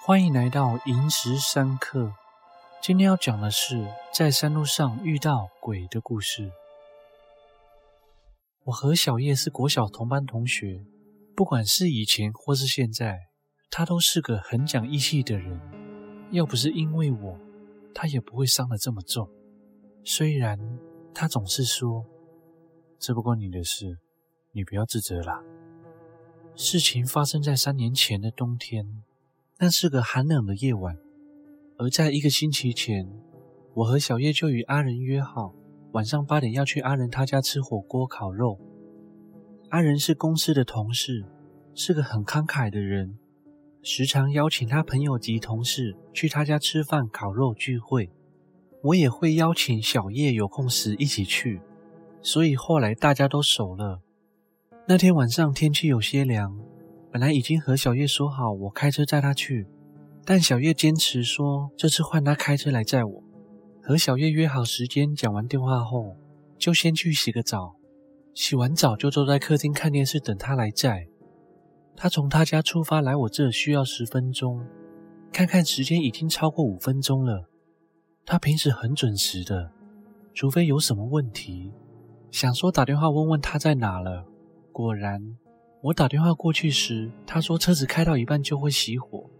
[0.00, 2.14] 欢迎来到萤石三刻。
[2.80, 6.50] 今天要讲的是在山路上遇到鬼的故事。
[8.64, 10.84] 我和小叶是国小同班同学，
[11.36, 13.18] 不管是以前或是现在，
[13.70, 15.60] 他都是个很讲义气的人。
[16.30, 17.38] 要不是因为我，
[17.94, 19.28] 他也不会伤得这么重。
[20.04, 20.58] 虽然
[21.12, 22.06] 他总是说
[22.98, 23.98] ：“这不关你的事，
[24.52, 25.42] 你不要自责啦。”
[26.54, 29.04] 事情发生在三年前的冬天。
[29.60, 30.96] 那是个寒冷的夜晚，
[31.78, 33.10] 而在一个星期前，
[33.74, 35.52] 我和小叶就与阿仁约好，
[35.90, 38.56] 晚上八点要去阿仁他家吃火锅烤肉。
[39.70, 41.24] 阿仁是公司的同事，
[41.74, 43.18] 是个很慷慨的人，
[43.82, 48.12] 时常邀请他朋友及同事去他家吃饭、烤肉聚会。
[48.84, 51.60] 我也会邀请小叶有空时一起去，
[52.22, 54.00] 所以后来大家都熟了。
[54.86, 56.67] 那天晚上天气有些凉。
[57.10, 59.66] 本来已经和小叶说好，我开车载他去，
[60.24, 63.24] 但小叶坚持说这次换他开车来载我。
[63.82, 66.16] 和小叶约好时间，讲完电话后，
[66.58, 67.76] 就先去洗个澡。
[68.34, 71.08] 洗完澡就坐在客厅看电视，等他来载。
[71.96, 74.64] 他从他家出发来我这需要十分钟，
[75.32, 77.48] 看看时间已经超过五分钟了。
[78.26, 79.72] 他平时很准时的，
[80.34, 81.72] 除非有什么问题，
[82.30, 84.26] 想说打电话问问他在哪了。
[84.70, 85.38] 果然。
[85.80, 89.30] 我打电话过去时，他说车子开到一半就会熄火，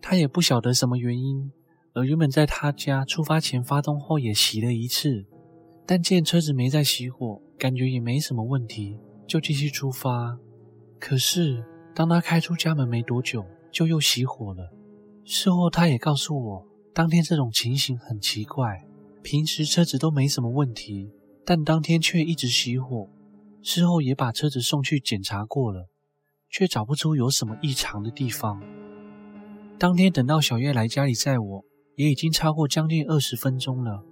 [0.00, 1.50] 他也不晓得什么原因。
[1.92, 5.24] 而原本在他家出发前发动后也熄了一次，
[5.84, 10.38] 但见车子没再熄火，感觉也没什么问题，就继续出发。
[11.00, 14.70] 可是当他开出家门没多久，就又熄火了。
[15.24, 18.86] 事后他也告诉我，当天这种情形很奇怪，
[19.24, 21.10] 平时车子都没什么问题，
[21.44, 23.10] 但当天却一直熄火。
[23.62, 25.88] 事后也把车子送去检查过了，
[26.48, 28.62] 却找不出有什么异常的地方。
[29.78, 31.64] 当天等到小叶来家里载我，
[31.96, 34.02] 也已经超过将近二十分钟了。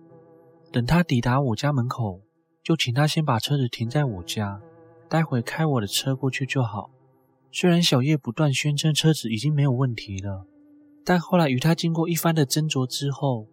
[0.71, 2.21] 等他抵达我家门口，
[2.63, 4.61] 就请他先把车子停在我家，
[5.09, 6.91] 待会开我的车过去就好。
[7.51, 10.47] 虽然小叶不断宣称车子已经没有问题了，
[11.05, 13.47] 但后来与他经过一番的斟酌之后，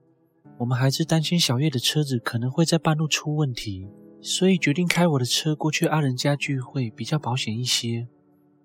[0.58, 3.88] 我们还是担心小叶的车子可能会在半路出问题。
[4.28, 8.08] 所以决定开我的车过去阿仁家聚会，比较保险一些。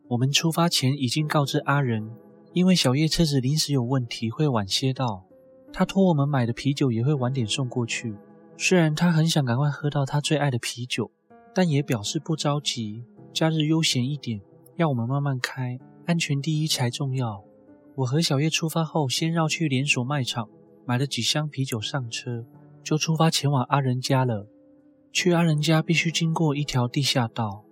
[0.09, 2.11] 我们出发前已经告知阿仁，
[2.55, 5.27] 因为小叶车子临时有问题会晚些到，
[5.71, 8.17] 他托我们买的啤酒也会晚点送过去。
[8.57, 11.11] 虽然他很想赶快喝到他最爱的啤酒，
[11.55, 13.05] 但也表示不着急，
[13.35, 14.41] 假日悠闲一点，
[14.77, 17.45] 要我们慢慢开，安全第一才重要。
[17.97, 20.49] 我和小叶出发后，先绕去连锁卖场
[20.87, 22.47] 买了几箱啤酒上车，
[22.83, 24.47] 就出发前往阿仁家了。
[25.13, 27.65] 去阿仁家必须经过一条地下道。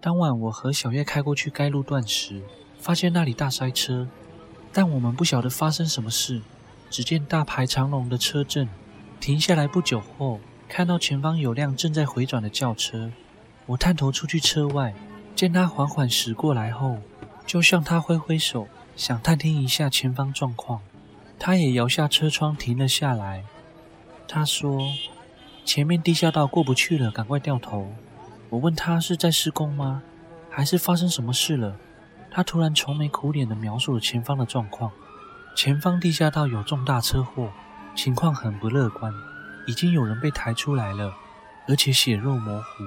[0.00, 2.42] 当晚我和小叶开过去该路段时，
[2.78, 4.06] 发现那里大塞车，
[4.72, 6.40] 但我们不晓得发生什么事。
[6.88, 8.68] 只见大排长龙的车阵，
[9.18, 10.38] 停下来不久后，
[10.68, 13.10] 看到前方有辆正在回转的轿车。
[13.66, 14.94] 我探头出去车外，
[15.34, 16.98] 见他缓缓驶过来后，
[17.44, 20.80] 就向他挥挥手，想探听一下前方状况。
[21.36, 23.44] 他也摇下车窗停了下来。
[24.28, 24.80] 他说。
[25.66, 27.92] 前面地下道过不去了，赶快掉头。
[28.48, 30.00] 我问他是在施工吗？
[30.48, 31.76] 还是发生什么事了？
[32.30, 34.92] 他突然愁眉苦脸地描述了前方的状况。
[35.56, 37.50] 前方地下道有重大车祸，
[37.96, 39.12] 情况很不乐观，
[39.66, 41.12] 已经有人被抬出来了，
[41.66, 42.84] 而且血肉模糊。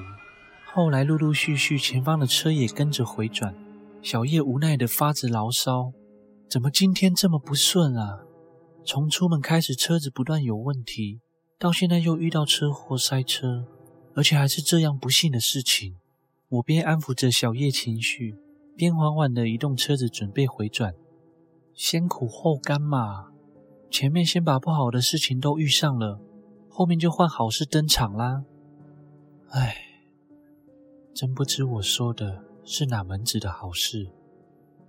[0.72, 3.54] 后来陆陆续续，前方的车也跟着回转。
[4.02, 5.92] 小叶无奈地发着牢骚：
[6.50, 8.20] 怎么今天这么不顺啊？
[8.86, 11.20] 从出门开始，车子不断有问题。
[11.60, 13.66] 到现在又遇到车祸塞车，
[14.16, 15.98] 而且还是这样不幸的事情。
[16.48, 18.38] 我边安抚着小叶情绪，
[18.78, 20.96] 边缓缓地移动车子，准备回转。
[21.74, 23.28] 先苦后甘嘛，
[23.92, 26.22] 前面先把不好的事情都遇上了，
[26.70, 28.46] 后面就换好事登场啦。
[29.50, 29.76] 唉，
[31.14, 34.10] 真不知我说的是哪门子的好事。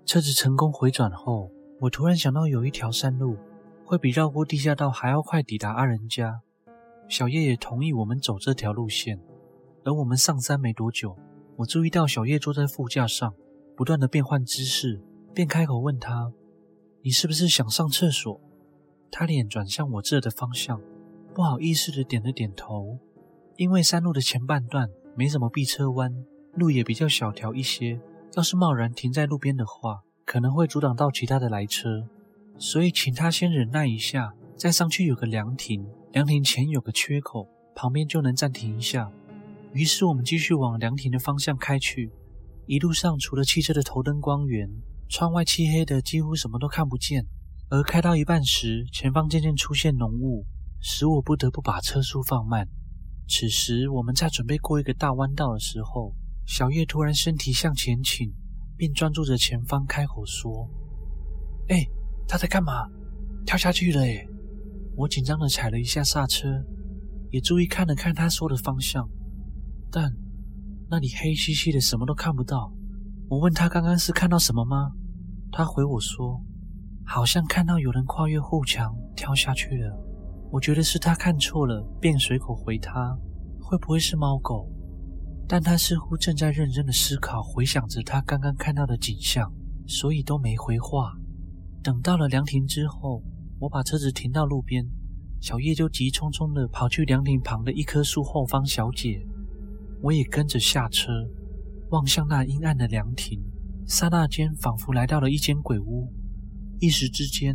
[0.06, 1.50] 车子成功回转后，
[1.80, 3.36] 我突然想到有一条山路
[3.84, 6.42] 会比绕过地下道还要快抵达阿仁家。
[7.10, 9.20] 小叶也同意我们走这条路线，
[9.84, 11.18] 而我们上山没多久，
[11.56, 13.34] 我注意到小叶坐在副驾上，
[13.76, 15.02] 不断的变换姿势，
[15.34, 16.32] 便开口问他
[17.02, 18.40] ：“你是不是想上厕所？”
[19.10, 20.80] 他脸转向我这的方向，
[21.34, 22.96] 不好意思的点了点头。
[23.56, 26.14] 因为山路的前半段没什么避车弯，
[26.54, 28.00] 路也比较小条一些，
[28.36, 32.06] 要是贸然停在路边的话，可能会阻挡到其他的来车，
[32.56, 35.84] 所以请他先忍耐一下，再上去有个凉亭。
[36.12, 39.08] 凉亭前有个缺口，旁边就能暂停一下。
[39.72, 42.10] 于是我们继续往凉亭的方向开去。
[42.66, 44.68] 一路上除了汽车的头灯光源，
[45.08, 47.24] 窗外漆黑的几乎什么都看不见。
[47.68, 50.44] 而开到一半时，前方渐渐出现浓雾，
[50.80, 52.68] 使我不得不把车速放慢。
[53.28, 56.12] 此时，我们在准备过一个大弯道的时候，
[56.44, 58.34] 小叶突然身体向前倾，
[58.76, 60.68] 并专注着前方，开口说
[61.70, 61.86] ：“哎，
[62.26, 62.88] 他在干嘛？
[63.46, 64.26] 跳下去了！”哎，
[65.00, 66.46] 我紧张地踩了一下刹车，
[67.30, 69.08] 也注意看了看他说的方向，
[69.90, 70.12] 但
[70.90, 72.70] 那里黑漆漆的，什么都看不到。
[73.30, 74.90] 我问他刚刚是看到什么吗？
[75.50, 76.44] 他回我说，
[77.06, 79.96] 好像看到有人跨越护墙跳下去了。
[80.52, 83.16] 我觉得是他看错了，便随口回他，
[83.58, 84.70] 会不会是猫狗？
[85.48, 89.50] 但他似乎正在认真的思考，回想着他刚刚看到的景象，
[89.86, 91.14] 所以都没回话。
[91.82, 93.22] 等到了凉亭之后，
[93.60, 94.86] 我把车子停到路边，
[95.38, 99.22] 小叶就急匆匆的跑去凉亭旁的一棵树后方小解，
[100.00, 101.12] 我也跟着下车，
[101.90, 103.38] 望向那阴暗的凉亭。
[103.86, 106.10] 刹那间，仿佛来到了一间鬼屋。
[106.78, 107.54] 一时之间，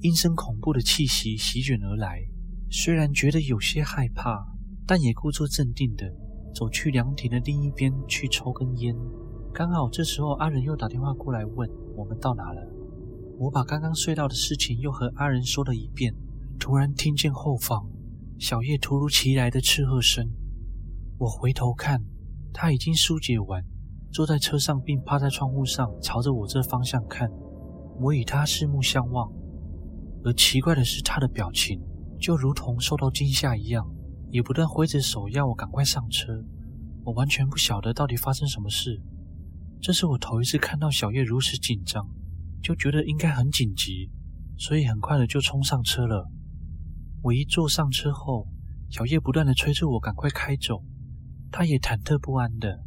[0.00, 2.20] 阴森恐怖的气息席卷而来。
[2.68, 4.44] 虽然觉得有些害怕，
[4.84, 6.04] 但也故作镇定地
[6.52, 8.92] 走去凉亭的另一边去抽根烟。
[9.52, 12.73] 刚好这时候，阿仁又打电话过来问我们到哪了。
[13.38, 16.14] 我把刚刚睡到的事情又和阿仁说了一遍。
[16.58, 17.84] 突然听见后方
[18.38, 20.24] 小叶突如其来的斥喝声。
[21.18, 22.00] 我回头看，
[22.52, 23.62] 他已经疏解完。
[24.12, 27.28] 坐在车上，并趴在窗户上，朝着我这方向看。
[28.00, 29.30] 我与他四目相望，
[30.24, 31.80] 而奇怪的是，他的表情
[32.20, 33.84] 就如同受到惊吓一样，
[34.30, 36.32] 也不断挥着手要我赶快上车。
[37.04, 39.00] 我完全不晓得到底发生什么事。
[39.80, 42.08] 这是我头一次看到小叶如此紧张，
[42.64, 44.10] 就觉得应该很紧急，
[44.56, 46.30] 所以很快的就冲上车了。
[47.22, 48.48] 我一坐上车后，
[48.88, 50.82] 小叶不断的催促我赶快开走，
[51.52, 52.80] 他也忐忑不安的。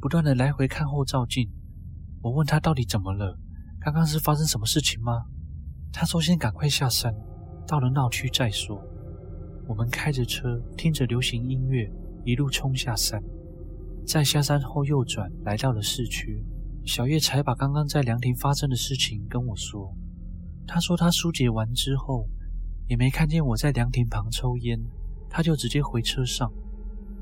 [0.00, 1.48] 不断的来回看后照镜，
[2.22, 3.38] 我问他到底怎么了？
[3.80, 5.26] 刚刚是发生什么事情吗？
[5.92, 7.14] 他说先赶快下山，
[7.68, 8.82] 到了闹区再说。
[9.68, 11.88] 我们开着车，听着流行音乐，
[12.24, 13.22] 一路冲下山。
[14.04, 16.44] 在下山后右转，来到了市区。
[16.84, 19.94] 小叶才把刚刚在凉亭发生的事情跟我说。
[20.66, 22.28] 他说他疏解完之后，
[22.86, 24.80] 也没看见我在凉亭旁抽烟，
[25.28, 26.50] 他就直接回车上。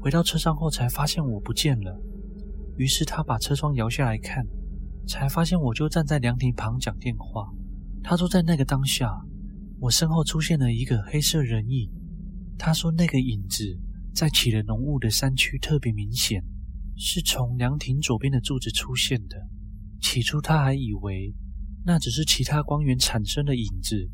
[0.00, 2.00] 回到车上后，才发现我不见了。
[2.76, 4.46] 于是他把车窗摇下来看，
[5.06, 7.48] 才发现我就站在凉亭旁讲电话。
[8.02, 9.10] 他说，在那个当下，
[9.80, 11.90] 我身后出现了一个黑色人影。
[12.56, 13.64] 他说，那个影子
[14.14, 16.42] 在起了浓雾的山区特别明显，
[16.98, 19.36] 是从凉亭左边的柱子出现的。
[20.00, 21.32] 起初他还以为
[21.86, 24.10] 那只是其他光源产生的影子，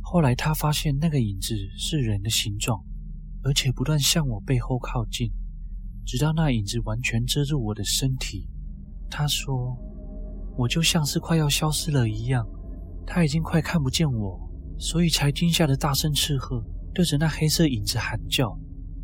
[0.00, 2.82] 后来他发现那个影子是人的形状，
[3.42, 5.30] 而且不断向我背后靠近。
[6.04, 8.48] 直到那影子完全遮住我的身体，
[9.10, 9.76] 他说
[10.58, 12.44] ：“我就像是快要消失了一样，
[13.06, 18.58] 他已经快看不见我，所以才惊吓的大声斥喝，对着那黑色影子喊叫。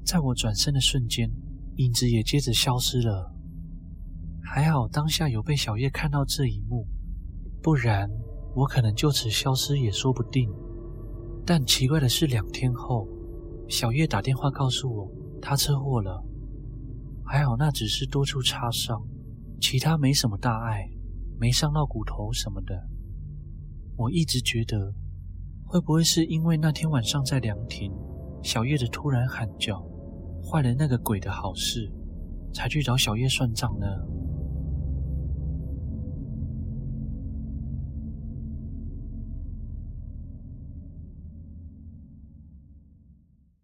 [0.05, 1.31] 在我转身的瞬间，
[1.79, 3.33] 影子也接着消失了。
[4.43, 6.87] 还好当下有被小叶看到这一幕，
[7.63, 8.09] 不然
[8.55, 10.51] 我可能就此消失也说不定。
[11.47, 13.07] 但奇怪的是，两天后，
[13.69, 15.11] 小叶打电话告诉我，
[15.41, 16.25] 他车祸了。”
[17.25, 19.01] 还好，那只是多处擦伤，
[19.61, 20.89] 其他没什么大碍，
[21.39, 22.75] 没伤到骨头什么的。
[23.97, 24.93] 我一直觉得，
[25.65, 27.93] 会不会是因为那天晚上在凉亭，
[28.43, 29.81] 小叶的突然喊叫，
[30.51, 31.87] 坏了那个鬼的好事，
[32.55, 33.87] 才去找小叶算账呢？